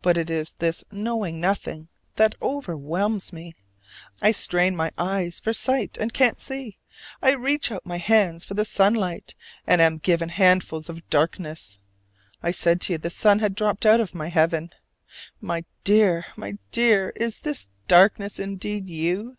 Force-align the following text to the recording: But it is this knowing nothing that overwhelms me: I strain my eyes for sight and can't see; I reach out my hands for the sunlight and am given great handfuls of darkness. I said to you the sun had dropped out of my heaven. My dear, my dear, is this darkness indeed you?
But 0.00 0.16
it 0.16 0.30
is 0.30 0.52
this 0.52 0.84
knowing 0.90 1.38
nothing 1.38 1.88
that 2.16 2.34
overwhelms 2.40 3.30
me: 3.30 3.54
I 4.22 4.32
strain 4.32 4.74
my 4.74 4.90
eyes 4.96 5.38
for 5.38 5.52
sight 5.52 5.98
and 6.00 6.14
can't 6.14 6.40
see; 6.40 6.78
I 7.20 7.34
reach 7.34 7.70
out 7.70 7.84
my 7.84 7.98
hands 7.98 8.42
for 8.42 8.54
the 8.54 8.64
sunlight 8.64 9.34
and 9.66 9.82
am 9.82 9.98
given 9.98 10.28
great 10.28 10.36
handfuls 10.36 10.88
of 10.88 11.10
darkness. 11.10 11.78
I 12.42 12.52
said 12.52 12.80
to 12.80 12.94
you 12.94 12.98
the 12.98 13.10
sun 13.10 13.40
had 13.40 13.54
dropped 13.54 13.84
out 13.84 14.00
of 14.00 14.14
my 14.14 14.28
heaven. 14.30 14.70
My 15.42 15.66
dear, 15.84 16.24
my 16.36 16.56
dear, 16.72 17.10
is 17.14 17.40
this 17.40 17.68
darkness 17.86 18.38
indeed 18.38 18.88
you? 18.88 19.36